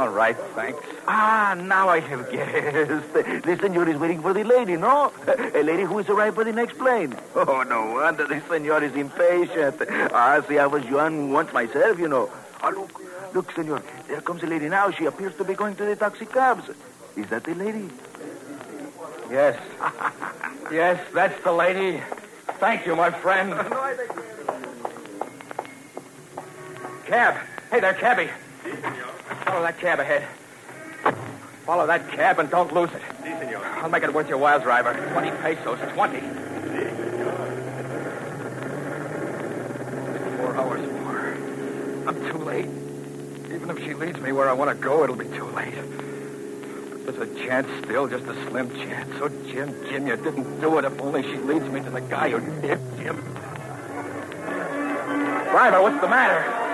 All 0.00 0.08
right, 0.08 0.36
thanks. 0.54 0.82
Ah, 1.06 1.54
now 1.60 1.90
I 1.90 2.00
have 2.00 2.30
guessed. 2.32 3.12
The 3.12 3.58
senor 3.60 3.86
is 3.86 3.98
waiting 3.98 4.22
for 4.22 4.32
the 4.32 4.44
lady, 4.44 4.78
no? 4.78 5.12
A 5.54 5.62
lady 5.62 5.82
who 5.82 5.98
is 5.98 6.08
arrived 6.08 6.38
by 6.38 6.44
the 6.44 6.54
next 6.54 6.78
plane. 6.78 7.14
Oh, 7.34 7.62
no 7.68 7.92
wonder 7.92 8.26
the 8.26 8.40
senor 8.48 8.82
is 8.82 8.94
impatient. 8.94 9.76
Ah, 10.10 10.42
see, 10.48 10.58
I 10.58 10.66
was 10.66 10.86
young 10.86 11.32
once 11.32 11.52
myself, 11.52 11.98
you 11.98 12.08
know. 12.08 12.30
Ah, 12.62 12.70
look, 12.70 12.98
look, 13.34 13.52
senor. 13.52 13.82
There 14.08 14.22
comes 14.22 14.42
a 14.42 14.46
lady 14.46 14.70
now. 14.70 14.90
She 14.90 15.04
appears 15.04 15.36
to 15.36 15.44
be 15.44 15.52
going 15.52 15.76
to 15.76 15.84
the 15.84 15.96
taxi 15.96 16.24
cabs. 16.24 16.70
Is 17.14 17.26
that 17.28 17.44
the 17.44 17.54
lady? 17.54 17.90
Yes. 19.30 19.60
yes, 20.72 20.98
that's 21.12 21.44
the 21.44 21.52
lady. 21.52 22.02
Thank 22.58 22.86
you, 22.86 22.96
my 22.96 23.10
friend. 23.10 23.52
Cab. 27.04 27.34
Hey 27.70 27.80
there, 27.80 27.92
cabby. 27.92 28.30
Follow 29.50 29.62
that 29.62 29.80
cab 29.80 29.98
ahead. 29.98 30.24
Follow 31.66 31.84
that 31.88 32.08
cab 32.12 32.38
and 32.38 32.48
don't 32.48 32.72
lose 32.72 32.88
it. 32.92 33.02
Senor, 33.20 33.64
I'll 33.64 33.88
make 33.88 34.04
it 34.04 34.14
worth 34.14 34.28
your 34.28 34.38
while, 34.38 34.60
driver. 34.60 34.94
Twenty 35.10 35.32
pesos. 35.42 35.76
Twenty. 35.92 36.20
Four 40.36 40.54
hours 40.54 40.88
more. 41.02 41.34
I'm 42.06 42.30
too 42.30 42.38
late. 42.38 42.68
Even 43.52 43.70
if 43.70 43.78
she 43.82 43.94
leads 43.94 44.20
me 44.20 44.30
where 44.30 44.48
I 44.48 44.52
want 44.52 44.70
to 44.70 44.76
go, 44.80 45.02
it'll 45.02 45.16
be 45.16 45.24
too 45.24 45.46
late. 45.46 45.74
There's 47.04 47.18
a 47.18 47.26
chance 47.44 47.66
still, 47.84 48.06
just 48.06 48.26
a 48.26 48.34
slim 48.46 48.70
chance. 48.70 49.10
Oh, 49.20 49.28
Jim, 49.48 49.74
Jim, 49.88 50.06
you 50.06 50.14
didn't 50.14 50.60
do 50.60 50.78
it. 50.78 50.84
If 50.84 51.00
only 51.00 51.24
she 51.24 51.38
leads 51.38 51.64
me 51.64 51.80
to 51.80 51.90
the 51.90 52.02
guy 52.02 52.30
who 52.30 52.38
did, 52.60 52.78
Jim. 52.98 53.16
Driver, 55.50 55.82
what's 55.82 56.00
the 56.00 56.08
matter? 56.08 56.69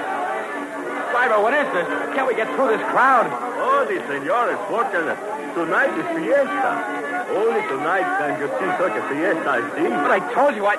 Driver, 1.16 1.40
what 1.40 1.54
is 1.54 1.64
this? 1.72 1.88
Can't 2.12 2.28
we 2.28 2.34
get 2.36 2.46
through 2.54 2.76
this 2.76 2.84
crowd? 2.92 3.24
Oh, 3.56 3.88
senor 3.88 4.52
is 4.52 4.60
fortunate. 4.68 5.16
Tonight 5.56 5.88
is 5.96 6.04
fiesta. 6.12 6.72
Only 7.32 7.62
tonight 7.72 8.04
can 8.20 8.36
you 8.36 8.48
see 8.60 8.68
such 8.76 8.92
a 8.92 9.02
fiesta 9.08 9.50
as 9.56 9.64
this. 9.80 9.88
But 9.96 10.10
I 10.12 10.20
told 10.34 10.54
you 10.54 10.66
I... 10.66 10.76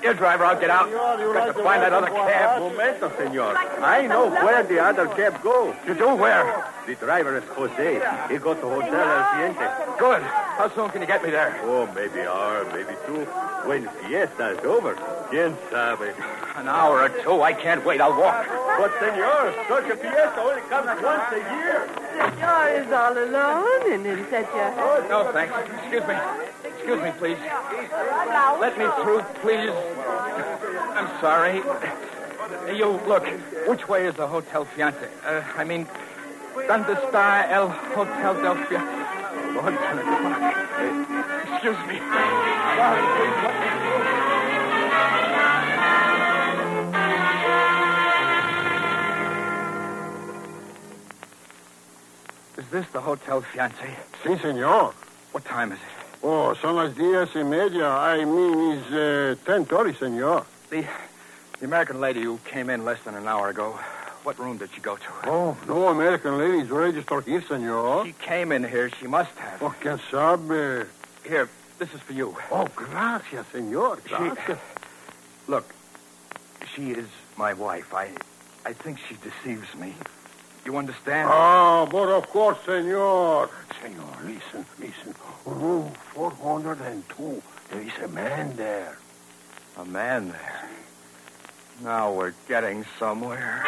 Here, 0.00 0.14
driver, 0.14 0.44
I'll 0.44 0.60
get 0.60 0.70
out. 0.70 0.88
Got 0.92 1.46
to 1.46 1.52
find 1.54 1.82
that 1.82 1.92
other 1.92 2.06
cab. 2.06 2.60
Momento, 2.60 3.10
senor. 3.18 3.56
I 3.82 4.06
know 4.06 4.30
where 4.30 4.62
the 4.62 4.78
other 4.78 5.08
cab 5.08 5.42
goes. 5.42 5.74
You 5.88 5.94
do? 5.94 6.14
Where? 6.14 6.64
The 6.86 6.94
driver 6.94 7.36
is 7.36 7.42
Jose. 7.58 7.94
He 8.30 8.38
got 8.38 8.60
to 8.60 8.68
Hotel 8.68 8.94
El 8.94 9.24
Fiente. 9.34 9.98
Good. 9.98 10.22
How 10.22 10.70
soon 10.72 10.88
can 10.90 11.00
you 11.00 11.08
get 11.08 11.24
me 11.24 11.30
there? 11.30 11.58
Oh, 11.64 11.90
maybe 11.96 12.20
hour, 12.20 12.64
maybe 12.66 12.94
two. 13.06 13.24
When 13.66 13.88
fiesta 14.06 14.50
is 14.50 14.64
over. 14.64 14.94
Quien 15.30 15.56
sabe? 15.68 16.14
An 16.58 16.66
hour 16.66 17.02
or 17.02 17.08
two. 17.22 17.40
I 17.40 17.52
can't 17.52 17.84
wait. 17.86 18.00
I'll 18.00 18.18
walk. 18.18 18.46
But, 18.78 18.90
senor, 18.98 19.54
such 19.68 19.90
a 19.90 19.96
fiesta 19.96 20.40
only 20.40 20.62
comes 20.62 21.02
once 21.02 21.30
a 21.30 21.42
year. 21.54 21.88
Senor 22.18 22.68
is 22.80 22.92
all 22.92 23.16
alone 23.16 23.92
and 23.92 24.04
in 24.04 24.26
such 24.28 24.50
a... 24.50 25.06
No, 25.08 25.30
thanks. 25.32 25.54
Excuse 25.78 26.02
me. 26.06 26.16
Excuse 26.64 27.00
me, 27.00 27.12
please. 27.18 27.38
Let 28.58 28.76
me 28.76 28.86
through, 29.02 29.22
please. 29.40 29.70
I'm 30.98 31.20
sorry. 31.20 31.62
You, 32.76 33.00
look, 33.06 33.24
which 33.68 33.88
way 33.88 34.06
is 34.06 34.16
the 34.16 34.26
Hotel 34.26 34.64
Fiance? 34.64 35.08
Uh, 35.24 35.42
I 35.56 35.62
mean, 35.62 35.86
¿Dónde 36.66 36.92
está 36.94 37.48
el 37.50 37.68
Hotel 37.94 38.42
del 38.42 38.56
Fiance? 38.66 38.98
Lord, 39.54 39.78
10 39.78 39.98
o'clock. 39.98 40.58
Excuse 41.52 41.78
me. 41.86 41.98
Sorry, 42.76 43.02
please 43.16 43.57
this 52.70 52.86
the 52.92 53.00
Hotel 53.00 53.40
Fiance? 53.40 53.96
Si, 54.22 54.38
senor. 54.38 54.92
What 55.32 55.44
time 55.44 55.72
is 55.72 55.78
it? 55.78 55.98
Oh, 56.22 56.54
son 56.54 56.76
las 56.76 56.94
diez 56.94 57.34
y 57.34 57.42
media. 57.42 57.88
I 57.88 58.24
mean, 58.24 58.72
it's 58.72 58.86
uh, 58.88 59.50
10.30, 59.50 59.98
senor. 59.98 60.44
The, 60.70 60.84
the 61.60 61.64
American 61.64 62.00
lady 62.00 62.22
who 62.22 62.38
came 62.44 62.70
in 62.70 62.84
less 62.84 63.00
than 63.04 63.14
an 63.14 63.28
hour 63.28 63.48
ago, 63.48 63.78
what 64.24 64.38
room 64.38 64.58
did 64.58 64.70
she 64.74 64.80
go 64.80 64.96
to? 64.96 65.08
Oh, 65.24 65.56
no 65.66 65.88
American 65.88 66.38
ladies 66.38 66.70
registered 66.70 67.24
here, 67.24 67.42
senor. 67.42 68.04
She 68.04 68.12
came 68.14 68.52
in 68.52 68.64
here. 68.64 68.90
She 68.90 69.06
must 69.06 69.30
have. 69.36 69.62
Oh, 69.62 69.74
quien 69.80 70.00
sabe. 70.10 70.86
Here, 71.24 71.48
this 71.78 71.92
is 71.94 72.00
for 72.00 72.12
you. 72.12 72.36
Oh, 72.50 72.66
gracias, 72.74 73.46
senor. 73.52 73.98
Gracias. 74.08 74.58
Look, 75.46 75.72
she 76.74 76.90
is 76.90 77.06
my 77.36 77.52
wife. 77.54 77.94
I, 77.94 78.10
I 78.66 78.72
think 78.72 78.98
she 79.08 79.16
deceives 79.16 79.72
me. 79.76 79.94
You 80.68 80.76
understand? 80.76 81.30
Oh, 81.32 81.88
but 81.90 82.10
of 82.10 82.28
course, 82.28 82.58
senor. 82.66 83.48
Senor, 83.80 84.18
listen, 84.22 84.66
listen. 84.78 85.14
Room 85.46 85.90
402. 86.12 87.42
There 87.70 87.80
is 87.80 87.92
a 88.04 88.08
man 88.08 88.54
there. 88.54 88.98
A 89.78 89.86
man 89.86 90.28
there. 90.28 90.68
Now 91.82 92.12
we're 92.12 92.34
getting 92.46 92.84
somewhere. 92.98 93.64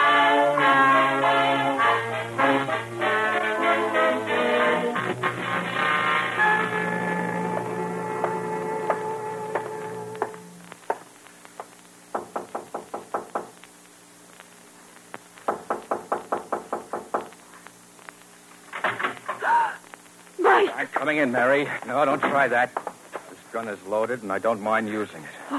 Coming 21.01 21.17
in, 21.17 21.33
Mary. 21.33 21.67
No, 21.87 22.05
don't 22.05 22.21
try 22.21 22.47
that. 22.47 22.75
This 22.75 23.39
gun 23.53 23.69
is 23.69 23.83
loaded, 23.87 24.23
and 24.23 24.31
I 24.31 24.39
don't 24.39 24.61
mind 24.61 24.87
using 24.87 25.23
it. 25.23 25.55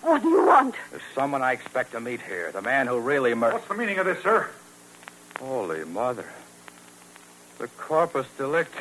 What 0.00 0.22
do 0.22 0.30
you 0.30 0.46
want? 0.46 0.76
There's 0.90 1.02
someone 1.14 1.42
I 1.42 1.52
expect 1.52 1.92
to 1.92 2.00
meet 2.00 2.22
here. 2.22 2.50
The 2.52 2.62
man 2.62 2.86
who 2.86 2.98
really 2.98 3.34
murdered. 3.34 3.56
What's 3.56 3.68
the 3.68 3.74
meaning 3.74 3.98
of 3.98 4.06
this, 4.06 4.22
sir? 4.22 4.48
Holy 5.38 5.84
Mother. 5.84 6.24
The 7.58 7.68
corpus 7.76 8.26
delicti. 8.38 8.80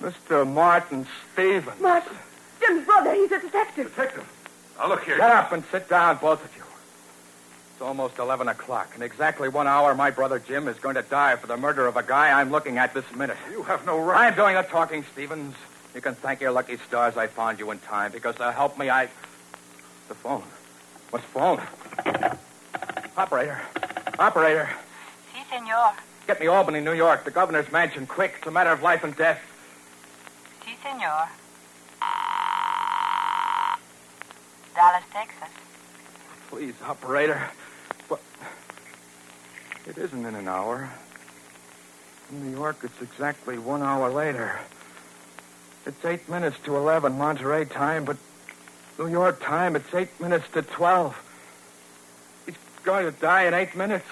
Mr. 0.00 0.46
Martin 0.46 1.08
Stevens. 1.32 1.80
Martin. 1.80 2.16
Jim's 2.60 2.86
brother. 2.86 3.14
He's 3.14 3.32
a 3.32 3.40
detective. 3.40 3.88
Detective. 3.88 4.28
Now, 4.78 4.90
look 4.90 5.02
here. 5.02 5.16
Get 5.16 5.28
up 5.28 5.50
and 5.50 5.64
sit 5.72 5.88
down, 5.88 6.18
both 6.18 6.44
of 6.44 6.56
you. 6.56 6.62
It's 7.78 7.84
almost 7.84 8.18
11 8.18 8.48
o'clock. 8.48 8.90
In 8.96 9.02
exactly 9.02 9.48
one 9.48 9.68
hour, 9.68 9.94
my 9.94 10.10
brother 10.10 10.40
Jim 10.40 10.66
is 10.66 10.76
going 10.80 10.96
to 10.96 11.02
die 11.02 11.36
for 11.36 11.46
the 11.46 11.56
murder 11.56 11.86
of 11.86 11.96
a 11.96 12.02
guy 12.02 12.32
I'm 12.40 12.50
looking 12.50 12.76
at 12.76 12.92
this 12.92 13.04
minute. 13.14 13.36
You 13.52 13.62
have 13.62 13.86
no 13.86 14.00
right. 14.00 14.26
I'm 14.26 14.34
doing 14.34 14.56
the 14.56 14.62
talking, 14.62 15.04
Stevens. 15.12 15.54
You 15.94 16.00
can 16.00 16.16
thank 16.16 16.40
your 16.40 16.50
lucky 16.50 16.78
stars 16.78 17.16
I 17.16 17.28
found 17.28 17.60
you 17.60 17.70
in 17.70 17.78
time 17.78 18.10
because 18.10 18.34
to 18.34 18.50
help 18.50 18.80
me, 18.80 18.90
I. 18.90 19.08
The 20.08 20.16
phone. 20.16 20.42
What's 21.10 21.24
the 21.26 21.30
phone? 21.30 21.62
Operator. 23.16 23.60
Operator. 24.18 24.68
Si, 25.32 25.38
senor. 25.48 25.92
Get 26.26 26.40
me 26.40 26.48
Albany, 26.48 26.80
New 26.80 26.94
York, 26.94 27.24
the 27.24 27.30
governor's 27.30 27.70
mansion, 27.70 28.08
quick. 28.08 28.34
It's 28.38 28.46
a 28.48 28.50
matter 28.50 28.72
of 28.72 28.82
life 28.82 29.04
and 29.04 29.14
death. 29.14 29.40
Si, 30.64 30.74
senor. 30.82 31.28
Dallas, 34.74 35.04
Texas. 35.12 35.48
Please, 36.50 36.74
operator. 36.84 37.48
But 38.08 38.20
it 39.86 39.98
isn't 39.98 40.24
in 40.24 40.34
an 40.34 40.48
hour. 40.48 40.90
In 42.30 42.44
New 42.44 42.56
York, 42.56 42.78
it's 42.82 43.00
exactly 43.00 43.58
one 43.58 43.82
hour 43.82 44.10
later. 44.10 44.58
It's 45.86 46.04
eight 46.04 46.28
minutes 46.28 46.56
to 46.64 46.76
11 46.76 47.14
Monterrey 47.14 47.70
time, 47.70 48.04
but 48.04 48.18
New 48.98 49.08
York 49.08 49.42
time, 49.42 49.76
it's 49.76 49.94
eight 49.94 50.20
minutes 50.20 50.44
to 50.52 50.62
12. 50.62 51.16
He's 52.46 52.56
going 52.82 53.06
to 53.06 53.12
die 53.20 53.44
in 53.44 53.54
eight 53.54 53.74
minutes. 53.74 54.06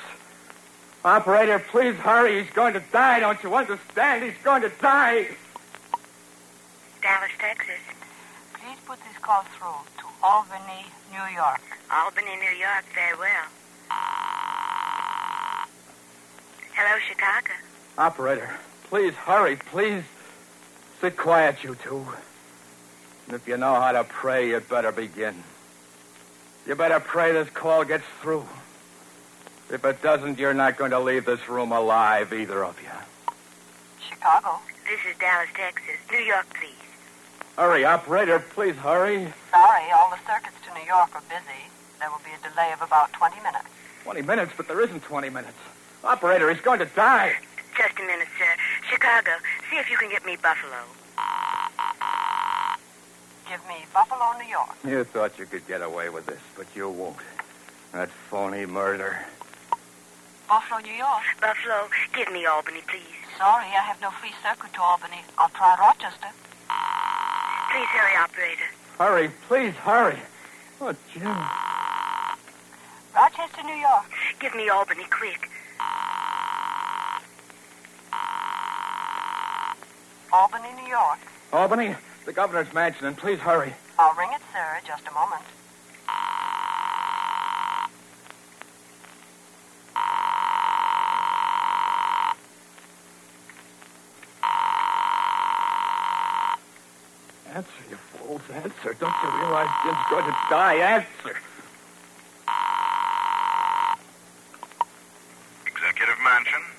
Operator, 1.04 1.58
please 1.58 1.94
hurry. 1.96 2.42
He's 2.42 2.52
going 2.52 2.72
to 2.74 2.82
die, 2.92 3.20
don't 3.20 3.42
you 3.42 3.54
understand? 3.54 4.24
He's 4.24 4.42
going 4.42 4.62
to 4.62 4.70
die. 4.80 5.28
Dallas, 7.02 7.30
Texas. 7.38 7.78
Please 8.54 8.78
put 8.86 8.98
this 9.00 9.18
call 9.22 9.42
through 9.42 9.84
to 9.98 10.04
Albany, 10.22 10.86
New 11.12 11.34
York. 11.34 11.60
Albany, 11.92 12.34
New 12.36 12.58
York, 12.58 12.84
very 12.94 13.16
well. 13.18 13.46
Hello, 16.76 16.98
Chicago. 17.08 17.52
Operator, 17.96 18.50
please 18.90 19.14
hurry, 19.14 19.56
please. 19.56 20.04
Sit 21.00 21.16
quiet, 21.16 21.64
you 21.64 21.74
two. 21.74 22.06
And 23.26 23.34
if 23.34 23.48
you 23.48 23.56
know 23.56 23.80
how 23.80 23.92
to 23.92 24.04
pray, 24.04 24.50
you'd 24.50 24.68
better 24.68 24.92
begin. 24.92 25.42
You 26.66 26.74
better 26.74 27.00
pray 27.00 27.32
this 27.32 27.48
call 27.48 27.84
gets 27.84 28.04
through. 28.20 28.44
If 29.70 29.86
it 29.86 30.02
doesn't, 30.02 30.38
you're 30.38 30.52
not 30.52 30.76
going 30.76 30.90
to 30.90 31.00
leave 31.00 31.24
this 31.24 31.48
room 31.48 31.72
alive, 31.72 32.34
either 32.34 32.62
of 32.62 32.78
you. 32.82 33.32
Chicago. 34.06 34.58
This 34.84 35.00
is 35.10 35.18
Dallas, 35.18 35.48
Texas. 35.54 35.96
New 36.12 36.18
York, 36.18 36.46
please. 36.60 36.76
Hurry, 37.56 37.86
operator, 37.86 38.38
please 38.38 38.76
hurry. 38.76 39.32
Sorry, 39.50 39.84
all 39.96 40.10
the 40.10 40.18
circuits 40.30 40.58
to 40.68 40.74
New 40.74 40.86
York 40.86 41.08
are 41.14 41.22
busy. 41.30 41.72
There 42.00 42.10
will 42.10 42.20
be 42.22 42.32
a 42.38 42.50
delay 42.50 42.70
of 42.74 42.82
about 42.82 43.14
20 43.14 43.36
minutes. 43.36 43.64
20 44.04 44.20
minutes, 44.20 44.52
but 44.58 44.68
there 44.68 44.82
isn't 44.82 45.02
20 45.04 45.30
minutes. 45.30 45.56
Operator, 46.06 46.48
he's 46.52 46.62
going 46.62 46.78
to 46.78 46.86
die. 46.86 47.34
Just 47.76 47.98
a 47.98 48.02
minute, 48.02 48.28
sir. 48.38 48.46
Chicago, 48.88 49.32
see 49.68 49.76
if 49.76 49.90
you 49.90 49.96
can 49.96 50.08
get 50.08 50.24
me 50.24 50.36
Buffalo. 50.36 50.78
Give 53.50 53.60
me 53.66 53.84
Buffalo, 53.92 54.38
New 54.38 54.48
York. 54.48 54.76
You 54.86 55.02
thought 55.02 55.36
you 55.36 55.46
could 55.46 55.66
get 55.66 55.82
away 55.82 56.08
with 56.08 56.26
this, 56.26 56.38
but 56.56 56.66
you 56.76 56.88
won't. 56.88 57.16
That 57.92 58.08
phony 58.30 58.66
murder. 58.66 59.18
Buffalo, 60.48 60.80
New 60.80 60.92
York. 60.92 61.22
Buffalo, 61.40 61.88
give 62.14 62.32
me 62.32 62.46
Albany, 62.46 62.82
please. 62.86 63.02
Sorry, 63.36 63.66
I 63.66 63.82
have 63.82 64.00
no 64.00 64.10
free 64.10 64.32
circuit 64.44 64.72
to 64.74 64.82
Albany. 64.82 65.22
I'll 65.38 65.48
try 65.50 65.74
Rochester. 65.78 66.28
Please 67.72 67.88
hurry, 67.88 68.16
operator. 68.16 68.70
Hurry, 68.98 69.30
please 69.48 69.74
hurry. 69.74 70.18
Oh, 70.80 70.94
Jim. 71.12 71.36
Rochester, 73.14 73.62
New 73.64 73.74
York. 73.74 74.04
Give 74.38 74.54
me 74.54 74.68
Albany, 74.68 75.04
quick. 75.10 75.50
Albany, 80.32 80.68
New 80.82 80.88
York. 80.88 81.18
Albany, 81.52 81.94
the 82.24 82.32
governor's 82.32 82.72
mansion, 82.74 83.06
and 83.06 83.16
please 83.16 83.38
hurry. 83.38 83.72
I'll 83.98 84.14
ring 84.16 84.28
it, 84.32 84.42
sir. 84.52 84.80
Just 84.86 85.06
a 85.06 85.12
moment. 85.12 85.42
Answer, 97.54 97.70
you 97.88 97.96
fools. 97.96 98.42
Answer. 98.52 98.94
Don't 99.00 99.14
you 99.22 99.30
realize 99.38 99.68
Jim's 99.82 99.96
going 100.10 100.26
to 100.26 100.36
die? 100.50 100.74
Answer. 100.74 101.38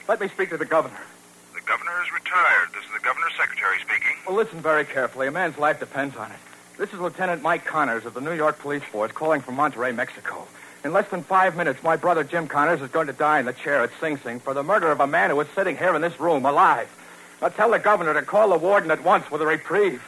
Let 0.07 0.21
me 0.21 0.29
speak 0.29 0.51
to 0.51 0.57
the 0.57 0.63
governor. 0.63 1.01
The 1.53 1.59
governor 1.61 2.01
is 2.01 2.13
retired. 2.13 2.69
This 2.73 2.85
is 2.85 2.91
the 2.93 3.03
governor's 3.03 3.33
secretary 3.37 3.77
speaking. 3.81 4.15
Well, 4.25 4.37
listen 4.37 4.61
very 4.61 4.85
carefully. 4.85 5.27
A 5.27 5.31
man's 5.31 5.57
life 5.57 5.81
depends 5.81 6.15
on 6.15 6.31
it. 6.31 6.37
This 6.77 6.93
is 6.93 6.99
Lieutenant 6.99 7.41
Mike 7.41 7.65
Connors 7.65 8.05
of 8.05 8.13
the 8.13 8.21
New 8.21 8.31
York 8.31 8.57
Police 8.59 8.83
Force 8.83 9.11
calling 9.11 9.41
from 9.41 9.57
Monterrey, 9.57 9.93
Mexico. 9.93 10.47
In 10.85 10.93
less 10.93 11.09
than 11.09 11.23
five 11.23 11.57
minutes, 11.57 11.83
my 11.83 11.97
brother 11.97 12.23
Jim 12.23 12.47
Connors 12.47 12.81
is 12.81 12.89
going 12.89 13.07
to 13.07 13.13
die 13.13 13.39
in 13.39 13.45
the 13.45 13.51
chair 13.51 13.83
at 13.83 13.89
Sing 13.99 14.15
Sing 14.17 14.39
for 14.39 14.53
the 14.53 14.63
murder 14.63 14.89
of 14.91 15.01
a 15.01 15.07
man 15.07 15.29
who 15.29 15.35
was 15.35 15.47
sitting 15.53 15.75
here 15.75 15.93
in 15.93 16.01
this 16.01 16.17
room 16.21 16.45
alive. 16.45 16.87
Now 17.41 17.49
tell 17.49 17.71
the 17.71 17.79
governor 17.79 18.13
to 18.13 18.21
call 18.21 18.49
the 18.49 18.57
warden 18.57 18.91
at 18.91 19.03
once 19.03 19.29
with 19.29 19.41
a 19.41 19.45
reprieve. 19.45 20.01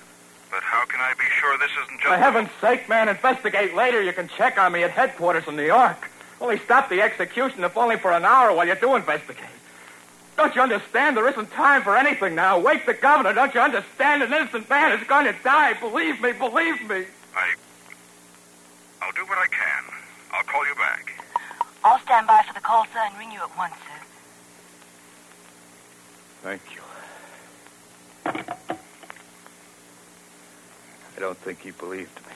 But 0.49 0.63
how 0.63 0.85
can 0.85 1.01
I 1.01 1.13
be 1.15 1.25
sure 1.41 1.57
this 1.57 1.71
isn't 1.83 1.99
just... 1.99 2.07
For 2.07 2.17
heaven's 2.17 2.49
sake, 2.62 2.88
man, 2.88 3.09
investigate 3.09 3.75
later. 3.75 4.01
You 4.01 4.13
can 4.13 4.29
check 4.29 4.57
on 4.57 4.71
me 4.71 4.83
at 4.83 4.91
headquarters 4.91 5.45
in 5.45 5.57
New 5.57 5.65
York. 5.65 6.09
Only 6.39 6.57
stop 6.59 6.89
the 6.89 7.01
execution 7.01 7.65
if 7.65 7.75
only 7.75 7.97
for 7.97 8.13
an 8.13 8.23
hour 8.23 8.53
while 8.55 8.65
you 8.65 8.75
do 8.75 8.95
investigate. 8.95 9.49
Don't 10.39 10.56
you 10.56 10.62
understand? 10.62 11.17
There 11.17 11.28
isn't 11.28 11.52
time 11.52 11.84
for 11.84 11.97
anything 11.97 12.34
now. 12.34 12.58
Wake 12.58 12.86
the 12.86 12.93
governor. 12.93 13.34
Don't 13.34 13.54
you 13.54 13.60
understand? 13.60 14.23
An 14.23 14.32
innocent 14.32 14.69
man 14.69 14.97
is 14.97 15.06
going 15.06 15.25
to 15.25 15.36
die. 15.43 15.73
Believe 15.73 16.21
me, 16.21 16.32
believe 16.32 16.82
me. 16.89 17.04
I... 17.36 17.56
I'll 19.02 19.12
do 19.12 19.25
what 19.25 19.38
I 19.38 19.47
can. 19.47 19.84
I'll 20.32 20.43
call 20.43 20.65
you 20.65 20.75
back. 20.75 21.12
I'll 21.84 21.99
stand 21.99 22.25
by 22.25 22.41
for 22.47 22.54
the 22.54 22.62
call, 22.62 22.86
sir, 22.86 23.02
and 23.04 23.17
ring 23.17 23.34
you 23.34 23.41
at 23.41 23.58
once, 23.58 23.73
sir. 23.73 24.02
Thank 26.41 26.62
you. 26.73 26.82
I 31.17 31.19
don't 31.19 31.38
think 31.39 31.60
he 31.60 31.71
believed 31.71 32.15
me. 32.25 32.34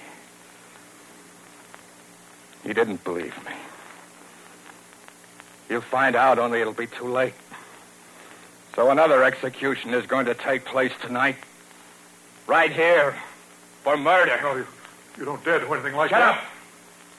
He 2.66 2.74
didn't 2.74 3.02
believe 3.06 3.38
me. 3.46 3.54
You'll 5.70 5.80
find 5.80 6.18
out, 6.18 6.38
only 6.38 6.60
it'll 6.60 6.74
be 6.74 6.88
too 6.88 7.08
late. 7.08 7.34
So 8.76 8.90
another 8.90 9.24
execution 9.24 9.94
is 9.94 10.06
going 10.06 10.26
to 10.26 10.34
take 10.34 10.66
place 10.66 10.92
tonight. 11.02 11.36
Right 12.48 12.72
here. 12.72 13.16
For 13.84 13.98
murder. 13.98 14.40
No, 14.42 14.56
you, 14.56 14.68
you 15.18 15.26
don't 15.26 15.44
dare 15.44 15.60
do 15.60 15.72
anything 15.74 15.96
like 15.96 16.10
Shut 16.10 16.20
that. 16.20 16.38
up! 16.38 16.44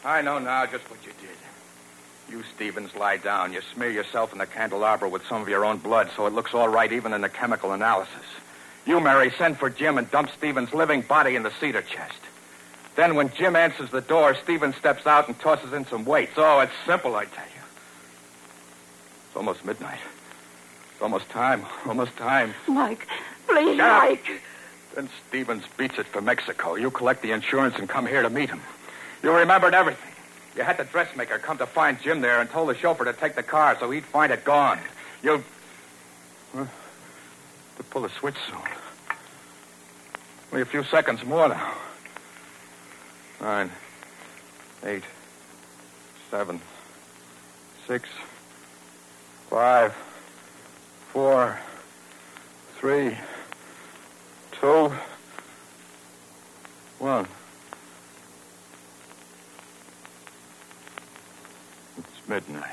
I 0.04 0.22
know 0.22 0.38
now 0.38 0.66
just 0.66 0.88
what 0.90 1.04
you 1.04 1.12
did. 1.20 1.30
You, 2.28 2.42
Stevens, 2.54 2.94
lie 2.96 3.18
down. 3.18 3.52
You 3.52 3.60
smear 3.74 3.90
yourself 3.90 4.32
in 4.32 4.38
the 4.38 4.46
candelabra 4.46 5.08
with 5.08 5.26
some 5.26 5.42
of 5.42 5.48
your 5.48 5.64
own 5.64 5.78
blood 5.78 6.10
so 6.16 6.26
it 6.26 6.32
looks 6.32 6.54
all 6.54 6.68
right 6.68 6.90
even 6.90 7.12
in 7.12 7.20
the 7.20 7.28
chemical 7.28 7.72
analysis. 7.72 8.24
You, 8.86 9.00
Mary, 9.00 9.30
send 9.38 9.58
for 9.58 9.70
Jim 9.70 9.98
and 9.98 10.10
dump 10.10 10.30
Stevens' 10.36 10.72
living 10.74 11.02
body 11.02 11.36
in 11.36 11.42
the 11.42 11.52
cedar 11.60 11.82
chest. 11.82 12.18
Then 12.96 13.14
when 13.14 13.30
Jim 13.30 13.56
answers 13.56 13.90
the 13.90 14.00
door, 14.00 14.34
Stevens 14.42 14.76
steps 14.76 15.06
out 15.06 15.28
and 15.28 15.38
tosses 15.38 15.72
in 15.72 15.86
some 15.86 16.04
weights. 16.04 16.32
Oh, 16.36 16.60
it's 16.60 16.72
simple, 16.86 17.14
I 17.14 17.24
tell 17.24 17.44
you. 17.44 17.62
It's 19.28 19.36
almost 19.36 19.64
midnight. 19.64 20.00
Almost 21.04 21.28
time. 21.28 21.66
Almost 21.84 22.16
time. 22.16 22.54
Mike, 22.66 23.06
please, 23.46 23.76
Shut 23.76 23.80
up. 23.80 24.02
Mike. 24.04 24.40
Then 24.94 25.10
Stevens 25.28 25.62
beats 25.76 25.98
it 25.98 26.06
for 26.06 26.22
Mexico. 26.22 26.76
You 26.76 26.90
collect 26.90 27.20
the 27.20 27.32
insurance 27.32 27.74
and 27.76 27.86
come 27.86 28.06
here 28.06 28.22
to 28.22 28.30
meet 28.30 28.48
him. 28.48 28.62
You 29.22 29.30
remembered 29.30 29.74
everything. 29.74 30.10
You 30.56 30.62
had 30.62 30.78
the 30.78 30.84
dressmaker 30.84 31.38
come 31.38 31.58
to 31.58 31.66
find 31.66 32.00
Jim 32.00 32.22
there 32.22 32.40
and 32.40 32.48
told 32.48 32.70
the 32.70 32.74
chauffeur 32.74 33.04
to 33.04 33.12
take 33.12 33.34
the 33.34 33.42
car 33.42 33.76
so 33.78 33.90
he'd 33.90 34.06
find 34.06 34.32
it 34.32 34.46
gone. 34.46 34.78
You. 35.22 35.44
Well, 36.54 36.70
to 37.76 37.82
pull 37.82 38.00
the 38.00 38.08
switch 38.08 38.36
soon. 38.48 38.56
Only 40.52 40.62
a 40.62 40.64
few 40.64 40.84
seconds 40.84 41.22
more 41.22 41.50
now. 41.50 41.74
Nine, 43.42 43.70
eight, 44.84 45.04
seven, 46.30 46.62
six, 47.86 48.08
five, 49.50 49.94
four, 51.14 51.56
three, 52.76 53.16
two, 54.50 54.92
one. 56.98 57.24
It's 61.96 62.28
midnight. 62.28 62.66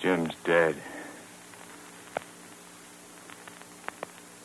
Jim's 0.00 0.32
dead. 0.44 0.74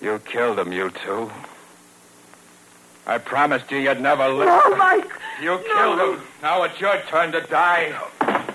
You 0.01 0.19
killed 0.25 0.60
him, 0.60 0.73
you 0.73 0.91
two. 1.05 1.31
I 3.08 3.17
promised 3.17 3.71
you 3.71 3.77
you'd 3.77 4.01
never 4.01 4.27
live. 4.27 4.47
No, 4.47 4.75
Mike. 4.75 5.10
You 5.41 5.58
killed 5.73 5.99
him. 6.01 6.21
Now 6.41 6.63
it's 6.63 6.81
your 6.81 7.01
turn 7.08 7.31
to 7.31 7.39
die. 7.39 7.97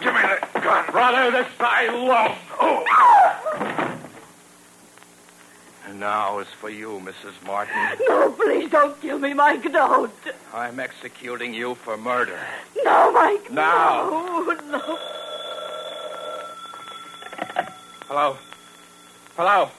Give 0.03 0.13
me 0.13 0.21
that 0.21 0.40
gun. 0.63 0.87
Brother, 0.91 1.31
this 1.31 1.49
I 1.59 1.89
love. 1.89 2.39
Oh. 2.61 2.85
And 5.87 5.99
now 5.99 6.39
is 6.39 6.47
for 6.61 6.71
you, 6.71 7.03
Mrs. 7.05 7.35
Martin. 7.45 7.75
No, 8.09 8.31
please 8.33 8.71
don't 8.71 9.01
kill 9.01 9.19
me, 9.19 9.35
Mike. 9.35 9.65
Don't. 9.73 10.13
I'm 10.55 10.79
executing 10.79 11.53
you 11.53 11.75
for 11.75 11.97
murder. 11.97 12.39
No, 12.85 13.13
Mike. 13.13 13.51
Now. 13.51 14.09
No, 14.09 14.55
no. 14.71 14.99
Hello? 18.07 18.37
Hello? 19.37 19.71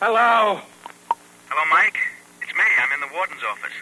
Hello? 0.00 0.60
Hello, 1.48 1.64
Mike. 1.70 1.98
It's 2.42 2.52
me. 2.54 2.64
I'm 2.82 2.92
in 2.92 3.00
the 3.08 3.14
warden's 3.14 3.42
office. 3.48 3.72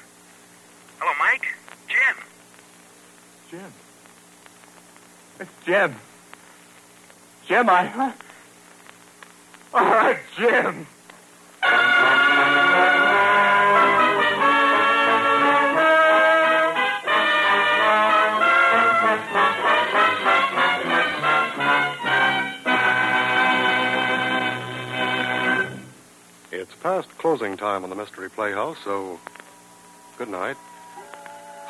Hello, 0.98 1.12
Mike. 1.18 1.46
Jim. 1.88 2.16
Jim. 3.50 3.72
It's 5.40 5.50
Jim. 5.64 5.96
Jim, 7.46 7.70
I. 7.70 8.12
All 9.72 9.84
right, 9.86 10.18
Jim. 10.36 10.86
It's 26.52 26.74
past 26.82 27.08
closing 27.16 27.56
time 27.56 27.82
on 27.82 27.88
the 27.88 27.96
Mystery 27.96 28.28
Playhouse, 28.28 28.76
so 28.84 29.18
good 30.18 30.28
night. 30.28 30.58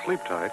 Sleep 0.05 0.19
tight. 0.25 0.51